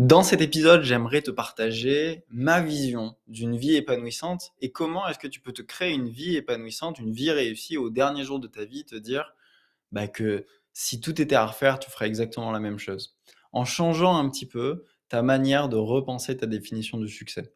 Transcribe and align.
Dans 0.00 0.24
cet 0.24 0.40
épisode, 0.40 0.82
j'aimerais 0.82 1.22
te 1.22 1.30
partager 1.30 2.24
ma 2.28 2.60
vision 2.60 3.14
d'une 3.28 3.56
vie 3.56 3.76
épanouissante 3.76 4.50
et 4.60 4.72
comment 4.72 5.06
est-ce 5.06 5.20
que 5.20 5.28
tu 5.28 5.38
peux 5.38 5.52
te 5.52 5.62
créer 5.62 5.92
une 5.92 6.08
vie 6.08 6.34
épanouissante, 6.34 6.98
une 6.98 7.12
vie 7.12 7.30
réussie 7.30 7.76
au 7.76 7.90
dernier 7.90 8.24
jour 8.24 8.40
de 8.40 8.48
ta 8.48 8.64
vie, 8.64 8.84
te 8.84 8.96
dire 8.96 9.36
bah, 9.92 10.08
que 10.08 10.46
si 10.72 11.00
tout 11.00 11.22
était 11.22 11.36
à 11.36 11.46
refaire, 11.46 11.78
tu 11.78 11.92
ferais 11.92 12.08
exactement 12.08 12.50
la 12.50 12.58
même 12.58 12.80
chose. 12.80 13.16
En 13.52 13.64
changeant 13.64 14.16
un 14.16 14.28
petit 14.28 14.46
peu 14.46 14.84
ta 15.08 15.22
manière 15.22 15.68
de 15.68 15.76
repenser 15.76 16.36
ta 16.36 16.46
définition 16.46 16.98
du 16.98 17.08
succès. 17.08 17.54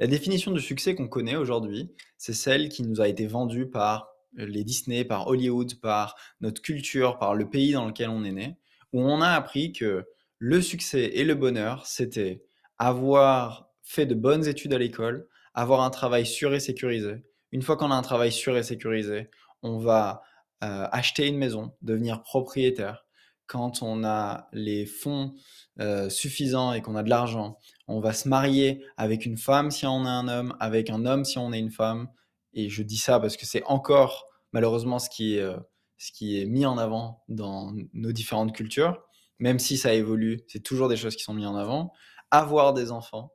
La 0.00 0.06
définition 0.06 0.52
du 0.52 0.62
succès 0.62 0.94
qu'on 0.94 1.08
connaît 1.08 1.36
aujourd'hui, 1.36 1.92
c'est 2.16 2.32
celle 2.32 2.70
qui 2.70 2.84
nous 2.84 3.02
a 3.02 3.08
été 3.08 3.26
vendue 3.26 3.68
par 3.68 4.14
les 4.32 4.64
Disney, 4.64 5.04
par 5.04 5.26
Hollywood, 5.26 5.78
par 5.80 6.16
notre 6.40 6.62
culture, 6.62 7.18
par 7.18 7.34
le 7.34 7.50
pays 7.50 7.72
dans 7.72 7.84
lequel 7.84 8.08
on 8.08 8.24
est 8.24 8.32
né, 8.32 8.56
où 8.94 9.02
on 9.02 9.20
a 9.20 9.28
appris 9.28 9.74
que 9.74 10.06
le 10.38 10.60
succès 10.60 11.10
et 11.14 11.24
le 11.24 11.34
bonheur, 11.34 11.86
c'était 11.86 12.44
avoir 12.78 13.70
fait 13.82 14.06
de 14.06 14.14
bonnes 14.14 14.46
études 14.46 14.74
à 14.74 14.78
l'école, 14.78 15.28
avoir 15.54 15.80
un 15.82 15.90
travail 15.90 16.26
sûr 16.26 16.54
et 16.54 16.60
sécurisé. 16.60 17.24
Une 17.52 17.62
fois 17.62 17.76
qu'on 17.76 17.90
a 17.90 17.94
un 17.94 18.02
travail 18.02 18.32
sûr 18.32 18.56
et 18.56 18.62
sécurisé, 18.62 19.30
on 19.62 19.78
va 19.78 20.22
euh, 20.62 20.86
acheter 20.92 21.26
une 21.26 21.38
maison, 21.38 21.72
devenir 21.82 22.22
propriétaire. 22.22 23.04
Quand 23.46 23.82
on 23.82 24.04
a 24.04 24.48
les 24.52 24.86
fonds 24.86 25.34
euh, 25.80 26.10
suffisants 26.10 26.72
et 26.72 26.82
qu'on 26.82 26.96
a 26.96 27.04
de 27.04 27.10
l'argent, 27.10 27.58
on 27.86 28.00
va 28.00 28.12
se 28.12 28.28
marier 28.28 28.84
avec 28.96 29.24
une 29.24 29.38
femme 29.38 29.70
si 29.70 29.86
on 29.86 30.04
est 30.04 30.08
un 30.08 30.26
homme, 30.28 30.56
avec 30.58 30.90
un 30.90 31.06
homme 31.06 31.24
si 31.24 31.38
on 31.38 31.52
est 31.52 31.58
une 31.58 31.70
femme. 31.70 32.08
Et 32.52 32.68
je 32.68 32.82
dis 32.82 32.98
ça 32.98 33.20
parce 33.20 33.36
que 33.36 33.46
c'est 33.46 33.62
encore 33.64 34.26
malheureusement 34.52 34.98
ce 34.98 35.08
qui 35.08 35.36
est, 35.36 35.40
euh, 35.40 35.56
ce 35.96 36.10
qui 36.10 36.40
est 36.40 36.46
mis 36.46 36.66
en 36.66 36.76
avant 36.76 37.22
dans 37.28 37.72
nos 37.92 38.12
différentes 38.12 38.52
cultures 38.52 39.05
même 39.38 39.58
si 39.58 39.76
ça 39.76 39.92
évolue, 39.94 40.40
c'est 40.48 40.62
toujours 40.62 40.88
des 40.88 40.96
choses 40.96 41.16
qui 41.16 41.22
sont 41.22 41.34
mises 41.34 41.46
en 41.46 41.56
avant. 41.56 41.92
Avoir 42.30 42.72
des 42.72 42.90
enfants. 42.90 43.32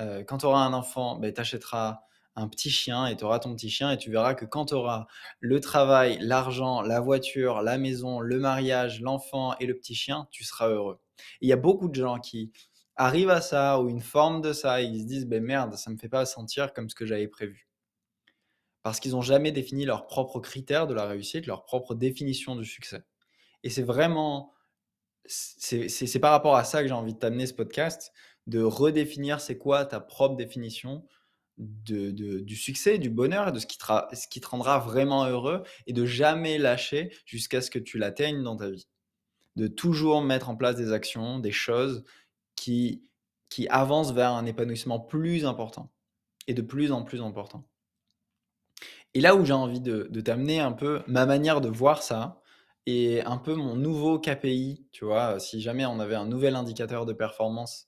Euh, 0.00 0.24
quand 0.24 0.38
tu 0.38 0.46
auras 0.46 0.64
un 0.64 0.72
enfant, 0.72 1.16
ben, 1.16 1.32
tu 1.32 1.40
achèteras 1.40 2.00
un 2.34 2.48
petit 2.48 2.70
chien 2.70 3.06
et 3.06 3.16
tu 3.16 3.24
auras 3.24 3.38
ton 3.38 3.54
petit 3.54 3.70
chien 3.70 3.90
et 3.90 3.98
tu 3.98 4.10
verras 4.10 4.34
que 4.34 4.44
quand 4.44 4.66
tu 4.66 4.74
auras 4.74 5.06
le 5.40 5.60
travail, 5.60 6.18
l'argent, 6.20 6.80
la 6.80 7.00
voiture, 7.00 7.60
la 7.62 7.76
maison, 7.78 8.20
le 8.20 8.38
mariage, 8.38 9.00
l'enfant 9.02 9.54
et 9.60 9.66
le 9.66 9.74
petit 9.74 9.94
chien, 9.94 10.28
tu 10.30 10.44
seras 10.44 10.68
heureux. 10.68 11.00
Il 11.40 11.48
y 11.48 11.52
a 11.52 11.56
beaucoup 11.56 11.88
de 11.88 11.94
gens 11.94 12.18
qui 12.18 12.52
arrivent 12.96 13.30
à 13.30 13.40
ça 13.40 13.80
ou 13.80 13.88
une 13.88 14.00
forme 14.00 14.40
de 14.40 14.52
ça 14.52 14.80
et 14.80 14.84
ils 14.84 15.02
se 15.02 15.06
disent 15.06 15.26
ben 15.26 15.42
merde, 15.42 15.74
ça 15.76 15.90
me 15.90 15.96
fait 15.96 16.08
pas 16.08 16.24
sentir 16.24 16.72
comme 16.72 16.88
ce 16.88 16.94
que 16.94 17.04
j'avais 17.04 17.28
prévu. 17.28 17.68
Parce 18.82 18.98
qu'ils 18.98 19.12
n'ont 19.12 19.22
jamais 19.22 19.52
défini 19.52 19.84
leurs 19.84 20.06
propres 20.06 20.40
critères 20.40 20.86
de 20.86 20.94
la 20.94 21.04
réussite, 21.04 21.46
leur 21.46 21.64
propre 21.64 21.94
définition 21.94 22.56
du 22.56 22.64
succès. 22.64 23.04
Et 23.62 23.70
c'est 23.70 23.82
vraiment 23.82 24.52
c'est 25.26 26.18
par 26.20 26.32
rapport 26.32 26.56
à 26.56 26.64
ça 26.64 26.82
que 26.82 26.88
j'ai 26.88 26.94
envie 26.94 27.14
de 27.14 27.18
t'amener 27.18 27.46
ce 27.46 27.54
podcast, 27.54 28.12
de 28.46 28.62
redéfinir 28.62 29.40
c'est 29.40 29.58
quoi 29.58 29.84
ta 29.84 30.00
propre 30.00 30.36
définition 30.36 31.04
de, 31.58 32.10
du 32.40 32.56
succès, 32.56 32.98
du 32.98 33.10
bonheur, 33.10 33.52
de 33.52 33.58
ce 33.58 33.66
qui, 33.66 33.78
te, 33.78 33.84
ce 34.14 34.26
qui 34.26 34.40
te 34.40 34.48
rendra 34.48 34.78
vraiment 34.78 35.26
heureux 35.26 35.62
et 35.86 35.92
de 35.92 36.04
jamais 36.04 36.58
lâcher 36.58 37.14
jusqu'à 37.24 37.60
ce 37.60 37.70
que 37.70 37.78
tu 37.78 37.98
l'atteignes 37.98 38.42
dans 38.42 38.56
ta 38.56 38.70
vie. 38.70 38.88
De 39.56 39.68
toujours 39.68 40.22
mettre 40.22 40.48
en 40.48 40.56
place 40.56 40.76
des 40.76 40.92
actions, 40.92 41.38
des 41.38 41.52
choses 41.52 42.04
qui, 42.56 43.04
qui 43.48 43.68
avancent 43.68 44.12
vers 44.12 44.32
un 44.32 44.46
épanouissement 44.46 44.98
plus 44.98 45.44
important 45.44 45.92
et 46.46 46.54
de 46.54 46.62
plus 46.62 46.90
en 46.90 47.02
plus 47.02 47.20
important. 47.20 47.68
Et 49.14 49.20
là 49.20 49.36
où 49.36 49.44
j'ai 49.44 49.52
envie 49.52 49.80
de, 49.80 50.08
de 50.10 50.20
t'amener 50.20 50.58
un 50.58 50.72
peu 50.72 51.02
ma 51.06 51.26
manière 51.26 51.60
de 51.60 51.68
voir 51.68 52.02
ça, 52.02 52.41
et 52.86 53.22
un 53.22 53.38
peu 53.38 53.54
mon 53.54 53.76
nouveau 53.76 54.18
KPI, 54.18 54.86
tu 54.92 55.04
vois, 55.04 55.38
si 55.40 55.60
jamais 55.60 55.86
on 55.86 56.00
avait 56.00 56.14
un 56.14 56.26
nouvel 56.26 56.56
indicateur 56.56 57.06
de 57.06 57.12
performance 57.12 57.86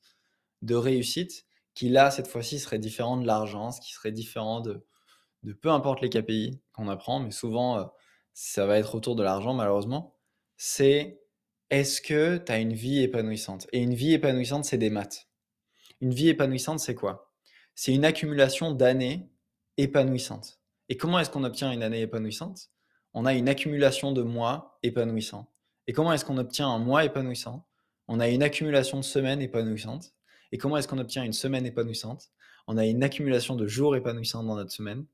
de 0.63 0.75
réussite, 0.75 1.47
qui 1.75 1.89
là, 1.89 2.11
cette 2.11 2.29
fois-ci, 2.29 2.59
serait 2.59 2.79
différent 2.79 3.17
de 3.17 3.27
l'argent, 3.27 3.73
ce 3.73 3.81
qui 3.81 3.93
serait 3.93 4.13
différent 4.13 4.61
de, 4.61 4.87
de 5.43 5.53
peu 5.53 5.71
importe 5.71 6.03
les 6.03 6.11
KPI 6.11 6.61
qu'on 6.73 6.89
apprend, 6.89 7.21
mais 7.21 7.33
souvent, 7.33 7.79
euh, 7.79 7.85
ça 8.35 8.67
va 8.67 8.79
être 8.79 8.95
autour 8.95 9.17
de 9.17 9.23
l'argent, 9.23 9.55
malheureusement, 9.55 10.17
c'est 10.57 11.21
est-ce 11.71 12.01
que 12.01 12.39
tu 12.39 12.53
as 12.53 12.59
une 12.59 12.75
vie 12.75 13.03
épanouissante? 13.03 13.67
Et 13.73 13.81
une 13.81 13.95
vie 13.95 14.13
épanouissante, 14.15 14.65
c'est 14.65 14.79
des 14.79 14.91
maths. 14.91 15.29
Une 16.01 16.15
vie 16.15 16.29
épanouissante, 16.29 16.81
c'est 16.81 16.95
quoi? 16.95 17.33
C'est 17.75 17.93
une 17.95 18.05
accumulation 18.05 18.73
d'années 18.73 19.31
épanouissantes. 19.77 20.61
Et 20.89 20.97
comment 20.97 21.19
est-ce 21.19 21.31
qu'on 21.31 21.45
obtient 21.45 21.73
une 21.73 21.83
année 21.83 22.03
épanouissante? 22.03 22.71
On 23.15 23.25
a 23.25 23.35
une 23.35 23.49
accumulation 23.49 24.13
de 24.13 24.23
mois 24.23 24.79
épanouissants. 24.83 25.51
Et 25.87 25.93
comment 25.93 26.13
est-ce 26.13 26.25
qu'on 26.25 26.39
obtient 26.39 26.69
un 26.69 26.79
mois 26.79 27.05
épanouissant? 27.05 27.67
On 28.09 28.21
a 28.21 28.29
une 28.29 28.43
accumulation 28.43 28.99
de 28.99 29.05
semaines 29.05 29.41
épanouissantes. 29.41 30.13
Et 30.53 30.59
comment 30.59 30.77
est-ce 30.77 30.89
qu'on 30.89 30.99
obtient 30.99 31.25
une 31.25 31.33
semaine 31.33 31.65
épanouissante? 31.65 32.31
On 32.67 32.77
a 32.77 32.85
une 32.85 33.03
accumulation 33.03 33.57
de 33.57 33.67
jours 33.67 33.97
épanouissants 33.97 34.43
dans 34.43 34.57
notre 34.57 34.73
semaine. 34.73 35.07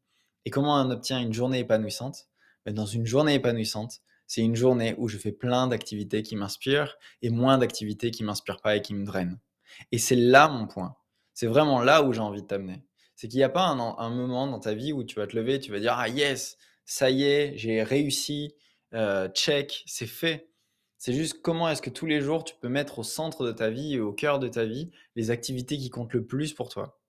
Et 0.44 0.50
comment 0.50 0.74
on 0.80 0.90
obtient 0.90 1.20
une 1.20 1.32
journée 1.32 1.60
épanouissante? 1.60 2.28
Ben, 2.64 2.74
Dans 2.74 2.86
une 2.86 3.06
journée 3.06 3.34
épanouissante, 3.34 4.00
c'est 4.26 4.42
une 4.42 4.56
journée 4.56 4.94
où 4.96 5.08
je 5.08 5.18
fais 5.18 5.32
plein 5.32 5.66
d'activités 5.66 6.22
qui 6.22 6.36
m'inspirent 6.36 6.96
et 7.20 7.30
moins 7.30 7.58
d'activités 7.58 8.10
qui 8.10 8.24
m'inspirent 8.24 8.60
pas 8.60 8.76
et 8.76 8.82
qui 8.82 8.94
me 8.94 9.04
drainent. 9.04 9.38
Et 9.92 9.98
c'est 9.98 10.16
là 10.16 10.48
mon 10.48 10.66
point. 10.66 10.96
C'est 11.34 11.46
vraiment 11.46 11.80
là 11.80 12.02
où 12.02 12.12
j'ai 12.12 12.20
envie 12.20 12.42
de 12.42 12.46
t'amener. 12.46 12.84
C'est 13.16 13.28
qu'il 13.28 13.38
n'y 13.38 13.44
a 13.44 13.50
pas 13.50 13.66
un, 13.66 14.10
moment 14.10 14.46
dans 14.46 14.60
ta 14.60 14.72
vie 14.72 14.92
où 14.92 15.04
tu 15.04 15.16
vas 15.16 15.26
te 15.26 15.36
lever 15.36 15.56
et 15.56 15.60
tu 15.60 15.70
vas 15.72 15.80
dire 15.80 15.94
Ah 15.94 16.08
yes, 16.08 16.56
ça 16.90 17.08
y 17.08 17.22
est, 17.22 17.56
j'ai 17.56 17.84
réussi, 17.84 18.56
euh, 18.94 19.28
check, 19.28 19.84
c'est 19.86 20.08
fait. 20.08 20.50
C'est 20.98 21.12
juste 21.12 21.40
comment 21.40 21.68
est-ce 21.68 21.82
que 21.82 21.88
tous 21.88 22.04
les 22.04 22.20
jours 22.20 22.42
tu 22.42 22.56
peux 22.56 22.68
mettre 22.68 22.98
au 22.98 23.04
centre 23.04 23.46
de 23.46 23.52
ta 23.52 23.70
vie 23.70 23.94
et 23.94 24.00
au 24.00 24.12
cœur 24.12 24.40
de 24.40 24.48
ta 24.48 24.64
vie 24.64 24.90
les 25.14 25.30
activités 25.30 25.78
qui 25.78 25.88
comptent 25.88 26.14
le 26.14 26.26
plus 26.26 26.52
pour 26.52 26.68
toi? 26.68 27.00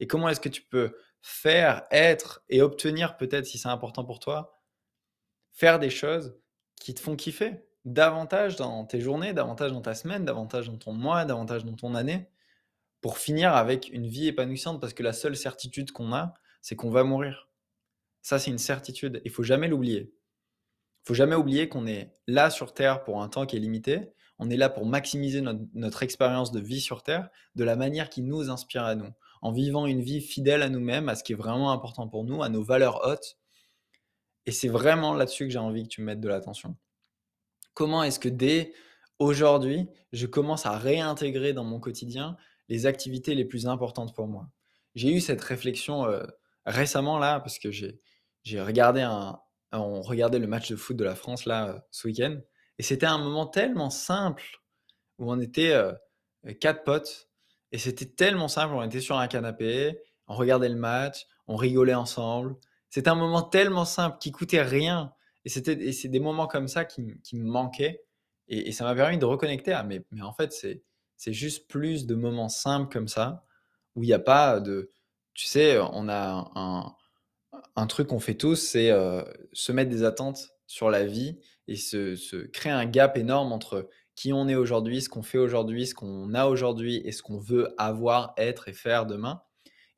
Et 0.00 0.06
comment 0.06 0.28
est-ce 0.28 0.38
que 0.38 0.50
tu 0.50 0.60
peux 0.60 0.94
faire, 1.22 1.86
être 1.90 2.44
et 2.50 2.60
obtenir 2.60 3.16
peut-être 3.16 3.46
si 3.46 3.56
c'est 3.56 3.70
important 3.70 4.04
pour 4.04 4.18
toi, 4.18 4.60
faire 5.50 5.78
des 5.78 5.88
choses 5.88 6.36
qui 6.78 6.92
te 6.92 7.00
font 7.00 7.16
kiffer 7.16 7.64
davantage 7.86 8.56
dans 8.56 8.84
tes 8.84 9.00
journées, 9.00 9.32
davantage 9.32 9.72
dans 9.72 9.80
ta 9.80 9.94
semaine, 9.94 10.26
davantage 10.26 10.68
dans 10.68 10.76
ton 10.76 10.92
mois, 10.92 11.24
davantage 11.24 11.64
dans 11.64 11.74
ton 11.74 11.94
année, 11.94 12.28
pour 13.00 13.16
finir 13.16 13.54
avec 13.54 13.88
une 13.88 14.06
vie 14.06 14.28
épanouissante? 14.28 14.78
Parce 14.78 14.92
que 14.92 15.02
la 15.02 15.14
seule 15.14 15.36
certitude 15.36 15.90
qu'on 15.90 16.12
a, 16.12 16.34
c'est 16.60 16.76
qu'on 16.76 16.90
va 16.90 17.02
mourir. 17.02 17.48
Ça, 18.22 18.38
c'est 18.38 18.50
une 18.50 18.58
certitude. 18.58 19.20
Il 19.24 19.30
faut 19.30 19.42
jamais 19.42 19.68
l'oublier. 19.68 20.12
Il 21.02 21.08
faut 21.08 21.14
jamais 21.14 21.34
oublier 21.34 21.68
qu'on 21.68 21.86
est 21.86 22.14
là 22.28 22.48
sur 22.50 22.72
Terre 22.72 23.02
pour 23.02 23.22
un 23.22 23.28
temps 23.28 23.46
qui 23.46 23.56
est 23.56 23.60
limité. 23.60 24.12
On 24.38 24.48
est 24.50 24.56
là 24.56 24.68
pour 24.68 24.86
maximiser 24.86 25.40
notre, 25.40 26.02
expérience 26.02 26.52
de 26.52 26.60
vie 26.60 26.80
sur 26.80 27.02
Terre 27.02 27.28
de 27.56 27.64
la 27.64 27.76
manière 27.76 28.08
qui 28.08 28.22
nous 28.22 28.50
inspire 28.50 28.84
à 28.84 28.94
nous, 28.94 29.10
en 29.40 29.52
vivant 29.52 29.86
une 29.86 30.00
vie 30.00 30.20
fidèle 30.20 30.62
à 30.62 30.68
nous-mêmes, 30.68 31.08
à 31.08 31.16
ce 31.16 31.24
qui 31.24 31.32
est 31.32 31.36
vraiment 31.36 31.72
important 31.72 32.08
pour 32.08 32.24
nous, 32.24 32.42
à 32.42 32.48
nos 32.48 32.62
valeurs 32.62 33.04
hautes. 33.04 33.36
Et 34.46 34.52
c'est 34.52 34.68
vraiment 34.68 35.14
là-dessus 35.14 35.46
que 35.46 35.52
j'ai 35.52 35.58
envie 35.58 35.84
que 35.84 35.88
tu 35.88 36.02
mettes 36.02 36.20
de 36.20 36.28
l'attention. 36.28 36.76
Comment 37.74 38.02
est-ce 38.02 38.20
que 38.20 38.28
dès 38.28 38.72
aujourd'hui, 39.18 39.88
je 40.12 40.26
commence 40.26 40.66
à 40.66 40.78
réintégrer 40.78 41.52
dans 41.52 41.64
mon 41.64 41.80
quotidien 41.80 42.36
les 42.68 42.86
activités 42.86 43.34
les 43.34 43.44
plus 43.44 43.66
importantes 43.66 44.14
pour 44.14 44.28
moi? 44.28 44.48
J'ai 44.94 45.12
eu 45.12 45.20
cette 45.20 45.40
réflexion 45.40 46.06
euh, 46.06 46.22
récemment 46.66 47.18
là, 47.18 47.40
parce 47.40 47.58
que 47.58 47.70
j'ai 47.70 48.00
j'ai 48.42 48.60
regardé 48.60 49.00
un, 49.02 49.38
on 49.72 50.02
regardait 50.02 50.38
le 50.38 50.46
match 50.46 50.70
de 50.70 50.76
foot 50.76 50.96
de 50.96 51.04
la 51.04 51.14
France 51.14 51.46
là 51.46 51.68
euh, 51.68 51.78
ce 51.90 52.06
week-end, 52.08 52.38
et 52.78 52.82
c'était 52.82 53.06
un 53.06 53.18
moment 53.18 53.46
tellement 53.46 53.90
simple 53.90 54.44
où 55.18 55.30
on 55.30 55.40
était 55.40 55.72
euh, 55.72 55.92
quatre 56.60 56.84
potes, 56.84 57.28
et 57.70 57.78
c'était 57.78 58.06
tellement 58.06 58.48
simple. 58.48 58.74
On 58.74 58.82
était 58.82 59.00
sur 59.00 59.18
un 59.18 59.28
canapé, 59.28 59.98
on 60.26 60.34
regardait 60.34 60.68
le 60.68 60.76
match, 60.76 61.26
on 61.46 61.56
rigolait 61.56 61.94
ensemble. 61.94 62.56
C'était 62.90 63.08
un 63.08 63.14
moment 63.14 63.42
tellement 63.42 63.84
simple 63.84 64.18
qui 64.18 64.32
coûtait 64.32 64.62
rien, 64.62 65.12
et 65.44 65.48
c'était 65.48 65.92
c'est 65.92 66.08
des 66.08 66.20
moments 66.20 66.46
comme 66.46 66.68
ça 66.68 66.84
qui, 66.84 67.20
qui 67.22 67.36
me 67.36 67.48
manquaient, 67.48 68.04
et, 68.48 68.72
ça 68.72 68.84
m'a 68.84 68.94
permis 68.94 69.18
de 69.18 69.24
reconnecter. 69.24 69.72
à 69.72 69.82
mais, 69.84 70.04
mais 70.10 70.22
en 70.22 70.32
fait 70.32 70.52
c'est 70.52 70.82
c'est 71.16 71.32
juste 71.32 71.68
plus 71.68 72.06
de 72.06 72.14
moments 72.16 72.48
simples 72.48 72.92
comme 72.92 73.08
ça 73.08 73.44
où 73.94 74.02
il 74.02 74.06
n'y 74.06 74.12
a 74.12 74.18
pas 74.18 74.58
de, 74.60 74.90
tu 75.34 75.46
sais, 75.46 75.78
on 75.78 76.08
a 76.08 76.50
un 76.54 76.94
un 77.76 77.86
truc 77.86 78.08
qu'on 78.08 78.20
fait 78.20 78.34
tous, 78.34 78.56
c'est 78.56 78.90
se 79.52 79.72
mettre 79.72 79.90
des 79.90 80.04
attentes 80.04 80.50
sur 80.66 80.90
la 80.90 81.04
vie 81.04 81.38
et 81.68 81.76
se, 81.76 82.46
créer 82.46 82.72
un 82.72 82.86
gap 82.86 83.16
énorme 83.16 83.52
entre 83.52 83.88
qui 84.14 84.32
on 84.32 84.48
est 84.48 84.54
aujourd'hui, 84.54 85.00
ce 85.00 85.08
qu'on 85.08 85.22
fait 85.22 85.38
aujourd'hui, 85.38 85.86
ce 85.86 85.94
qu'on 85.94 86.34
a 86.34 86.46
aujourd'hui 86.46 87.00
et 87.04 87.12
ce 87.12 87.22
qu'on 87.22 87.38
veut 87.38 87.74
avoir, 87.78 88.34
être 88.36 88.68
et 88.68 88.72
faire 88.72 89.06
demain. 89.06 89.42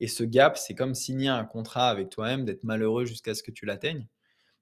Et 0.00 0.06
ce 0.06 0.24
gap, 0.24 0.56
c'est 0.56 0.74
comme 0.74 0.94
signer 0.94 1.28
un 1.28 1.44
contrat 1.44 1.88
avec 1.88 2.10
toi-même, 2.10 2.44
d'être 2.44 2.64
malheureux 2.64 3.04
jusqu'à 3.04 3.34
ce 3.34 3.42
que 3.42 3.50
tu 3.50 3.66
l'atteignes. 3.66 4.06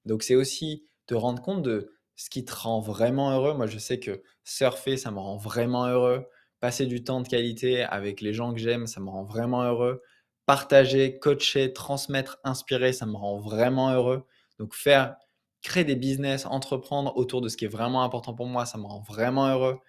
Donc 0.05 0.23
c'est 0.23 0.35
aussi 0.35 0.85
te 1.05 1.13
rendre 1.13 1.41
compte 1.41 1.63
de 1.63 1.91
ce 2.15 2.29
qui 2.29 2.45
te 2.45 2.53
rend 2.53 2.79
vraiment 2.79 3.31
heureux. 3.31 3.53
Moi, 3.53 3.67
je 3.67 3.77
sais 3.77 3.99
que 3.99 4.21
surfer, 4.43 4.97
ça 4.97 5.11
me 5.11 5.19
rend 5.19 5.37
vraiment 5.37 5.87
heureux. 5.87 6.25
Passer 6.59 6.85
du 6.85 7.03
temps 7.03 7.21
de 7.21 7.27
qualité 7.27 7.83
avec 7.83 8.21
les 8.21 8.33
gens 8.33 8.53
que 8.53 8.59
j'aime, 8.59 8.87
ça 8.87 9.01
me 9.01 9.09
rend 9.09 9.23
vraiment 9.23 9.63
heureux. 9.63 10.01
Partager, 10.45 11.19
coacher, 11.19 11.73
transmettre, 11.73 12.39
inspirer, 12.43 12.93
ça 12.93 13.05
me 13.05 13.15
rend 13.15 13.39
vraiment 13.39 13.91
heureux. 13.91 14.25
Donc 14.59 14.73
faire, 14.75 15.15
créer 15.61 15.85
des 15.85 15.95
business, 15.95 16.45
entreprendre 16.45 17.15
autour 17.15 17.41
de 17.41 17.49
ce 17.49 17.57
qui 17.57 17.65
est 17.65 17.69
vraiment 17.69 18.03
important 18.03 18.33
pour 18.33 18.47
moi, 18.47 18.65
ça 18.65 18.77
me 18.77 18.85
rend 18.85 19.01
vraiment 19.01 19.47
heureux. 19.47 19.79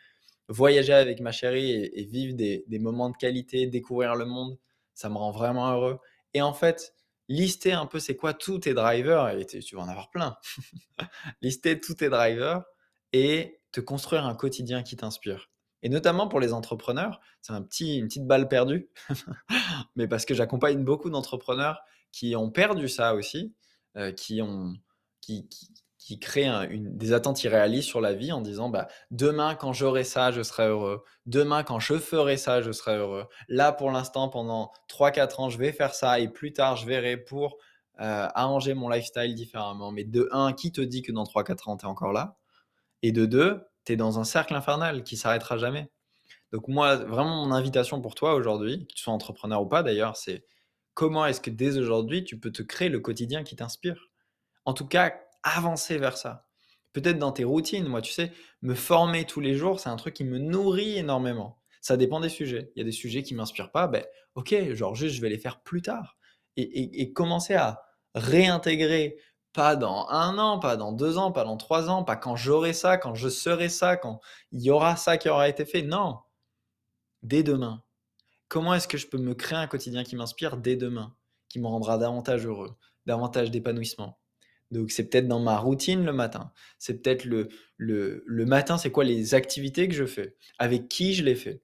Voyager 0.49 0.93
avec 0.93 1.21
ma 1.21 1.33
chérie 1.33 1.71
et, 1.71 2.05
vivre 2.05 2.35
des, 2.35 2.65
moments 2.79 3.11
de 3.11 3.17
qualité, 3.17 3.67
découvrir 3.67 4.15
le 4.15 4.27
monde, 4.27 4.59
ça 4.95 5.09
me 5.09 5.17
rend 5.17 5.33
vraiment 5.33 5.73
heureux. 5.73 5.99
Et 6.35 6.43
en 6.43 6.53
fait, 6.53 6.95
lister 7.29 7.73
un 7.73 7.87
peu 7.87 7.99
c'est 7.99 8.17
quoi 8.17 8.35
tous 8.35 8.61
tes 8.61 8.75
drivers, 8.75 9.31
et 9.31 9.47
tu 9.47 9.77
vas 9.77 9.83
en 9.83 9.89
avoir 9.89 10.11
plein. 10.11 10.37
lister 11.43 11.81
tous 11.81 11.95
tes 11.95 12.09
drivers 12.09 12.63
et 13.13 13.61
te 13.73 13.81
construire 13.81 14.27
un 14.27 14.35
quotidien 14.35 14.83
qui 14.83 14.97
t'inspire. 14.97 15.51
Et 15.85 15.91
notamment 15.91 16.27
pour 16.29 16.41
les 16.41 16.53
entrepreneurs, 16.53 17.21
c'est 17.43 17.53
un 17.53 17.63
petit, 17.63 17.99
une 17.99 18.09
petite 18.09 18.27
balle 18.27 18.49
perdue, 18.49 18.89
mais 19.97 20.09
parce 20.09 20.25
que 20.25 20.35
j'accompagne 20.35 20.83
beaucoup 20.83 21.11
d'entrepreneurs 21.11 21.83
qui 22.11 22.35
ont 22.35 22.51
perdu 22.51 22.89
ça 22.89 23.15
aussi, 23.15 23.55
euh, 23.97 24.11
qui, 24.11 24.41
ont, 24.41 24.73
qui, 25.21 25.47
qui 25.99 26.19
crée 26.19 26.47
une, 26.47 26.97
des 26.97 27.13
attentes 27.13 27.45
irréalistes 27.45 27.89
sur 27.89 28.01
la 28.01 28.15
vie 28.15 28.33
en 28.33 28.41
disant 28.41 28.71
bah, 28.71 28.89
demain 29.11 29.55
quand 29.55 29.75
j'aurai 29.75 30.05
ça, 30.05 30.33
je 30.33 30.43
serai 30.43 30.69
heureux. 30.69 31.05
Demain 31.27 31.63
quand 31.63 31.81
je 31.81 31.99
ferai 31.99 32.39
ça, 32.39 32.63
je 32.63 32.73
serai 32.73 32.97
heureux. 32.97 33.27
Là 33.49 33.71
pour 33.71 33.91
l'instant, 33.91 34.31
pendant 34.31 34.73
3-4 34.89 35.41
ans, 35.43 35.49
je 35.51 35.59
vais 35.59 35.73
faire 35.73 35.95
ça 35.95 36.19
et 36.19 36.29
plus 36.29 36.55
tard, 36.55 36.77
je 36.77 36.87
verrai 36.87 37.19
pour 37.19 37.59
euh, 38.01 38.27
arranger 38.35 38.73
mon 38.73 38.89
lifestyle 38.89 39.35
différemment. 39.35 39.93
Mais 39.93 40.05
de 40.05 40.29
1, 40.33 40.55
qui 40.55 40.73
te 40.73 40.81
dit 40.81 41.03
que 41.03 41.13
dans 41.13 41.25
3-4 41.25 41.71
ans, 41.71 41.77
tu 41.77 41.85
es 41.85 41.89
encore 41.89 42.13
là? 42.13 42.39
Et 43.03 43.13
de 43.13 43.27
2, 43.27 43.65
tu 43.85 43.93
es 43.93 43.97
dans 43.97 44.19
un 44.19 44.25
cercle 44.25 44.55
infernal 44.55 45.05
qui 45.05 45.17
s'arrêtera 45.17 45.59
jamais. 45.59 45.91
Donc 46.53 46.69
moi, 46.69 46.97
vraiment, 46.97 47.45
mon 47.45 47.53
invitation 47.53 48.01
pour 48.01 48.15
toi 48.15 48.35
aujourd'hui, 48.35 48.87
que 48.87 48.95
tu 48.95 49.03
sois 49.03 49.13
entrepreneur 49.13 49.61
ou 49.63 49.67
pas 49.67 49.83
d'ailleurs, 49.83 50.17
c'est 50.17 50.45
comment 50.95 51.27
est-ce 51.27 51.41
que 51.41 51.51
dès 51.51 51.79
aujourd'hui, 51.79 52.25
tu 52.25 52.39
peux 52.39 52.53
te 52.53 52.63
créer 52.63 52.89
le 52.89 53.01
quotidien 53.01 53.43
qui 53.43 53.57
t'inspire? 53.57 54.11
En 54.65 54.73
tout 54.73 54.87
cas, 54.87 55.15
avancer 55.43 55.99
vers 55.99 56.17
ça. 56.17 56.47
Peut-être 56.93 57.19
dans 57.19 57.33
tes 57.33 57.45
routines, 57.45 57.89
moi, 57.89 58.01
tu 58.01 58.13
sais, 58.13 58.33
me 58.63 58.75
former 58.75 59.25
tous 59.25 59.41
les 59.41 59.57
jours, 59.57 59.81
c'est 59.81 59.89
un 59.89 59.97
truc 59.97 60.15
qui 60.15 60.25
me 60.25 60.39
nourrit 60.39 60.97
énormément. 60.97 61.61
Ça 61.81 61.97
dépend 61.97 62.21
des 62.21 62.29
sujets. 62.29 62.71
Il 62.75 62.79
y 62.79 62.83
a 62.83 62.85
des 62.85 62.93
sujets 62.93 63.23
qui 63.23 63.35
ne 63.35 63.39
m'inspirent 63.39 63.73
pas, 63.73 63.89
ben 63.89 64.05
ok, 64.37 64.73
genre 64.73 64.95
juste 64.95 65.17
je 65.17 65.21
vais 65.21 65.29
les 65.29 65.39
faire 65.39 65.61
plus 65.61 65.83
tard. 65.83 66.17
Et, 66.57 67.13
commencer 67.13 67.55
à 67.55 67.83
réintégrer, 68.15 69.19
pas 69.55 69.77
dans 69.77 70.07
un 70.11 70.37
an, 70.39 70.59
pas 70.59 70.77
dans 70.77 70.93
deux 70.93 71.17
ans, 71.17 71.33
pas 71.33 71.45
dans 71.45 71.57
trois 71.57 71.89
ans, 71.89 72.05
pas 72.05 72.17
quand 72.17 72.37
j'aurai 72.37 72.73
ça, 72.73 72.99
quand 72.99 73.15
je 73.15 73.29
serai 73.29 73.69
ça, 73.69 73.97
quand 73.97 74.21
il 74.53 74.61
y 74.61 74.71
aura 74.71 74.97
ça 74.97 75.17
qui 75.17 75.29
aura 75.29 75.49
été 75.49 75.65
fait. 75.65 75.83
Non, 75.83 76.19
dès 77.23 77.43
demain. 77.43 77.83
Comment 78.49 78.75
est-ce 78.75 78.89
que 78.89 78.99
je 78.99 79.07
peux 79.07 79.19
me 79.19 79.35
créer 79.35 79.59
un 79.59 79.67
quotidien 79.67 80.05
qui 80.05 80.17
m'inspire 80.17 80.57
dès 80.57 80.77
demain, 80.77 81.15
qui 81.49 81.61
me 81.61 81.67
rendra 81.67 81.99
davantage 81.99 82.47
heureux, 82.47 82.75
davantage 83.07 83.51
d'épanouissement? 83.51 84.19
Donc, 84.71 84.91
c'est 84.91 85.09
peut-être 85.09 85.29
dans 85.29 85.41
ma 85.41 85.57
routine 85.57 86.05
le 86.05 86.13
matin. 86.13 86.53
C'est 86.79 87.01
peut-être 87.01 87.25
le, 87.25 87.49
matin, 88.45 88.77
c'est 88.77 88.91
quoi 88.91 89.05
les 89.05 89.35
activités 89.35 89.89
que 89.89 89.95
je 89.95 90.05
fais? 90.05 90.37
Avec 90.59 90.89
qui 90.89 91.15
je 91.15 91.23
les 91.23 91.37
fais? 91.37 91.63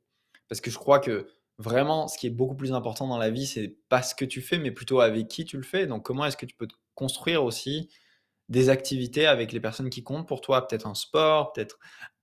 Parce 0.48 0.60
que 0.60 0.70
je 0.70 0.78
crois 0.78 1.00
que 1.00 1.26
vraiment, 1.58 2.06
ce 2.06 2.16
qui 2.18 2.28
est 2.28 2.30
beaucoup 2.30 2.54
plus 2.54 2.72
important 2.72 3.08
dans 3.08 3.18
la 3.18 3.30
vie, 3.30 3.46
c'est 3.46 3.76
pas 3.88 4.02
ce 4.02 4.14
que 4.14 4.24
tu 4.24 4.40
fais, 4.40 4.58
mais 4.58 4.70
plutôt 4.70 5.00
avec 5.00 5.26
qui 5.28 5.44
tu 5.44 5.56
le 5.56 5.64
fais. 5.64 5.86
Donc, 5.86 6.04
comment 6.04 6.24
est-ce 6.24 6.36
que 6.36 6.46
tu 6.46 6.54
peux 6.54 6.68
construire 7.00 7.42
aussi 7.42 7.88
des 8.50 8.68
activités 8.68 9.26
avec 9.26 9.52
les 9.52 9.60
personnes 9.60 9.88
qui 9.88 10.02
comptent 10.02 10.28
pour 10.28 10.42
toi 10.42 10.68
Peut-être 10.68 10.86
un 10.86 10.94
sport, 10.94 11.54
peut-être 11.54 11.78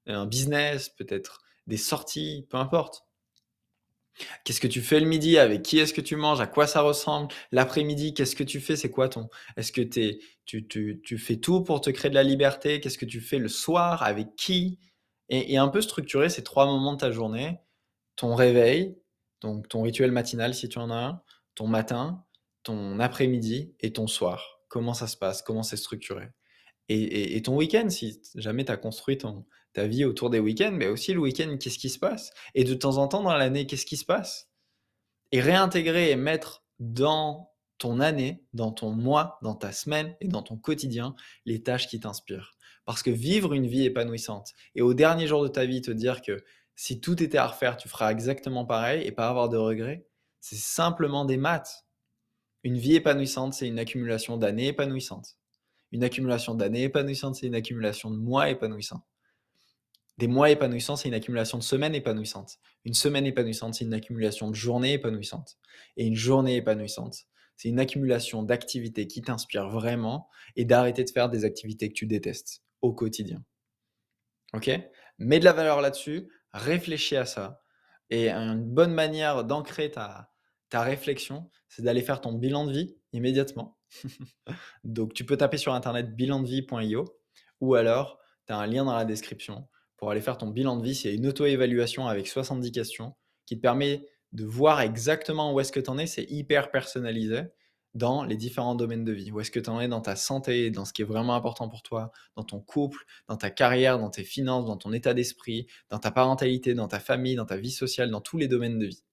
un 0.05 0.27
business, 0.27 0.89
peut-être 0.89 1.41
des 1.65 1.77
sorties, 1.77 2.45
peu 2.51 2.57
importe. 2.57 3.03
Qu'est-ce 4.43 4.61
que 4.61 4.67
tu 4.67 4.81
fais 4.81 4.99
le 4.99 5.07
midi? 5.07 5.39
Avec 5.39 5.63
qui 5.63 5.79
est-ce 5.79 5.93
que 5.93 6.01
tu 6.01 6.15
manges? 6.15 6.41
À 6.41 6.47
quoi 6.47 6.67
ça 6.67 6.81
ressemble? 6.81 7.33
L'après-midi, 7.51 8.13
qu'est-ce 8.13 8.35
que 8.35 8.43
tu 8.43 8.59
fais? 8.59 8.75
C'est 8.75 8.91
quoi 8.91 9.09
ton 9.09 9.29
Est-ce 9.57 9.71
que 9.71 9.81
tu, 9.81 10.67
tu, 10.67 11.17
fais 11.17 11.37
tout 11.37 11.63
pour 11.63 11.81
te 11.81 11.89
créer 11.89 12.09
de 12.09 12.15
la 12.15 12.23
liberté? 12.23 12.79
Qu'est-ce 12.79 12.97
que 12.99 13.05
tu 13.05 13.19
fais 13.19 13.39
le 13.39 13.47
soir? 13.47 14.03
Avec 14.03 14.35
qui? 14.35 14.79
Et, 15.29 15.57
un 15.57 15.67
peu 15.69 15.81
structurer 15.81 16.29
ces 16.29 16.43
trois 16.43 16.67
moments 16.67 16.93
de 16.93 16.99
ta 16.99 17.11
journée. 17.11 17.59
Ton 18.15 18.35
réveil, 18.35 18.95
donc 19.41 19.67
ton 19.69 19.81
rituel 19.81 20.11
matinal 20.11 20.53
si 20.53 20.69
tu 20.69 20.77
en 20.79 20.89
as 20.89 20.95
un, 20.95 21.21
ton 21.55 21.67
matin, 21.67 22.23
ton 22.63 22.99
après-midi 22.99 23.73
et 23.79 23.93
ton 23.93 24.07
soir. 24.07 24.56
Comment 24.67 24.93
ça 24.93 25.07
se 25.07 25.17
passe 25.17 25.41
Comment 25.41 25.63
c'est 25.63 25.77
structuré 25.77 26.29
et, 26.89 27.41
ton 27.41 27.57
week-end, 27.57 27.89
si 27.89 28.21
jamais 28.35 28.63
tu 28.63 28.71
as 28.71 28.77
construit 28.77 29.17
ta 29.73 29.87
vie 29.87 30.05
autour 30.05 30.29
des 30.29 30.39
week-ends, 30.39 30.71
mais 30.71 30.87
aussi 30.87 31.13
le 31.13 31.19
week-end, 31.19 31.57
qu'est-ce 31.59 31.77
qui 31.77 31.89
se 31.89 31.99
passe? 31.99 32.31
Et 32.55 32.63
de 32.63 32.73
temps 32.73 32.97
en 32.97 33.09
temps 33.09 33.23
dans 33.23 33.35
l'année, 33.35 33.67
qu'est-ce 33.67 33.85
qui 33.85 33.97
se 33.97 34.05
passe? 34.05 34.49
Et 35.33 35.41
réintégrer 35.41 36.11
et 36.11 36.15
mettre 36.15 36.63
dans 36.79 37.51
ton 37.77 37.99
année, 37.99 38.43
dans 38.53 38.71
ton 38.71 38.91
mois, 38.91 39.37
dans 39.41 39.55
ta 39.55 39.71
semaine 39.71 40.15
et 40.21 40.27
dans 40.27 40.41
ton 40.41 40.57
quotidien 40.57 41.15
les 41.45 41.61
tâches 41.61 41.87
qui 41.87 41.99
t'inspirent. 41.99 42.55
Parce 42.85 43.03
que 43.03 43.11
vivre 43.11 43.53
une 43.53 43.67
vie 43.67 43.83
épanouissante 43.83 44.53
et 44.73 44.81
au 44.81 44.93
dernier 44.93 45.27
jour 45.27 45.43
de 45.43 45.47
ta 45.49 45.65
vie 45.65 45.81
te 45.81 45.91
dire 45.91 46.21
que 46.21 46.43
si 46.75 47.01
tout 47.01 47.21
était 47.21 47.37
à 47.37 47.47
refaire, 47.47 47.75
tu 47.75 47.89
feras 47.89 48.11
exactement 48.11 48.65
pareil 48.65 49.05
et 49.05 49.11
pas 49.11 49.27
avoir 49.27 49.49
de 49.49 49.57
regrets, 49.57 50.07
c'est 50.39 50.55
simplement 50.55 51.25
des 51.25 51.37
maths. 51.37 51.86
Une 52.67 52.77
vie 52.77 52.95
épanouissante, 52.95 53.53
c'est 53.53 53.65
une 53.65 53.79
accumulation 53.79 54.35
d'années 54.35 54.67
épanouissantes. 54.67 55.37
Une 55.93 56.03
accumulation 56.03 56.53
d'années 56.53 56.83
épanouissantes, 56.83 57.35
c'est 57.35 57.47
une 57.47 57.55
accumulation 57.55 58.11
de 58.11 58.17
mois 58.17 58.49
épanouissants. 58.49 59.07
Des 60.17 60.27
mois 60.27 60.49
épanouissants, 60.49 60.97
c'est 60.97 61.07
une 61.07 61.13
accumulation 61.13 61.57
de 61.57 61.63
semaines 61.63 61.95
épanouissantes. 61.95 62.57
Une 62.83 62.93
semaine 62.93 63.25
épanouissante, 63.25 63.75
c'est 63.75 63.85
une 63.85 63.93
accumulation 63.93 64.49
de 64.49 64.55
journées 64.55 64.91
épanouissantes. 64.91 65.57
Et 65.95 66.05
une 66.05 66.17
journée 66.17 66.57
épanouissante, 66.57 67.15
c'est 67.55 67.69
une 67.69 67.79
accumulation 67.79 68.43
d'activités 68.43 69.07
qui 69.07 69.21
t'inspirent 69.21 69.69
vraiment 69.69 70.27
et 70.57 70.65
d'arrêter 70.65 71.05
de 71.05 71.09
faire 71.09 71.29
des 71.29 71.45
activités 71.45 71.87
que 71.87 71.93
tu 71.93 72.05
détestes 72.05 72.63
au 72.81 72.91
quotidien. 72.91 73.45
Ok? 74.53 74.69
Mets 75.19 75.39
de 75.39 75.45
la 75.45 75.53
valeur 75.53 75.79
là-dessus, 75.79 76.27
réfléchis 76.51 77.15
à 77.15 77.25
ça. 77.25 77.61
Et 78.09 78.29
une 78.29 78.61
bonne 78.61 78.93
manière 78.93 79.45
d'ancrer 79.45 79.89
ta, 79.89 80.33
ta 80.69 80.81
réflexion, 80.81 81.49
c'est 81.67 81.81
d'aller 81.81 82.01
faire 82.01 82.21
ton 82.21 82.33
bilan 82.33 82.65
de 82.65 82.71
vie 82.71 82.95
immédiatement. 83.13 83.77
Donc, 84.83 85.13
tu 85.13 85.25
peux 85.25 85.37
taper 85.37 85.57
sur 85.57 85.73
internet 85.73 86.15
bilandevie.io 86.15 87.05
ou 87.61 87.75
alors 87.75 88.19
tu 88.45 88.53
as 88.53 88.57
un 88.57 88.67
lien 88.67 88.85
dans 88.85 88.95
la 88.95 89.05
description 89.05 89.67
pour 89.97 90.11
aller 90.11 90.21
faire 90.21 90.37
ton 90.37 90.47
bilan 90.47 90.77
de 90.77 90.83
vie. 90.83 90.95
C'est 90.95 91.13
une 91.13 91.27
auto-évaluation 91.27 92.07
avec 92.07 92.27
70 92.27 92.71
questions 92.71 93.15
qui 93.45 93.55
te 93.55 93.61
permet 93.61 94.07
de 94.33 94.45
voir 94.45 94.81
exactement 94.81 95.53
où 95.53 95.59
est-ce 95.59 95.71
que 95.71 95.79
tu 95.79 95.89
en 95.89 95.97
es. 95.97 96.07
C'est 96.07 96.29
hyper 96.29 96.69
personnalisé 96.71 97.43
dans 97.93 98.23
les 98.23 98.37
différents 98.37 98.75
domaines 98.75 99.03
de 99.03 99.11
vie. 99.11 99.31
Où 99.31 99.39
est-ce 99.39 99.49
que 99.49 99.59
tu 99.59 99.69
en 99.69 99.81
es 99.81 99.87
dans 99.87 100.01
ta 100.01 100.15
santé, 100.15 100.69
dans 100.69 100.85
ce 100.85 100.93
qui 100.93 101.01
est 101.01 101.05
vraiment 101.05 101.35
important 101.35 101.67
pour 101.67 101.81
toi, 101.81 102.11
dans 102.35 102.43
ton 102.43 102.59
couple, 102.59 103.05
dans 103.27 103.37
ta 103.37 103.49
carrière, 103.49 103.97
dans 103.97 104.11
tes 104.11 104.23
finances, 104.23 104.65
dans 104.65 104.77
ton 104.77 104.93
état 104.93 105.13
d'esprit, 105.13 105.67
dans 105.89 105.97
ta 105.97 106.11
parentalité, 106.11 106.75
dans 106.75 106.87
ta 106.87 106.99
famille, 106.99 107.35
dans 107.35 107.45
ta 107.45 107.57
vie 107.57 107.71
sociale, 107.71 108.11
dans 108.11 108.21
tous 108.21 108.37
les 108.37 108.47
domaines 108.47 108.77
de 108.77 108.85
vie. 108.85 109.03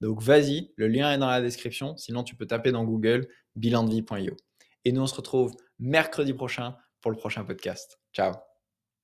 Donc 0.00 0.22
vas-y, 0.22 0.72
le 0.76 0.88
lien 0.88 1.12
est 1.12 1.18
dans 1.18 1.28
la 1.28 1.40
description. 1.40 1.96
Sinon, 1.96 2.24
tu 2.24 2.34
peux 2.34 2.46
taper 2.46 2.72
dans 2.72 2.84
Google 2.84 3.28
bilandevie.io. 3.56 4.36
Et 4.84 4.92
nous, 4.92 5.02
on 5.02 5.06
se 5.06 5.14
retrouve 5.14 5.52
mercredi 5.78 6.32
prochain 6.32 6.76
pour 7.00 7.10
le 7.10 7.16
prochain 7.16 7.44
podcast. 7.44 7.98
Ciao 8.12 8.49